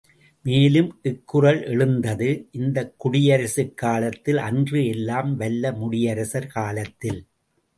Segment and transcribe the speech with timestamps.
[0.45, 7.21] மேலும் இக்குறள் எழுந்தது இந்தக் குடியரசுக் காலத்தில் அன்று எல்லாம் வல்ல முடியரசர் காலத்தில்.